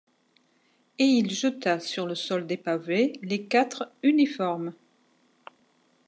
[0.97, 4.73] Et il jeta sur le sol dépavé les quatre uniformes.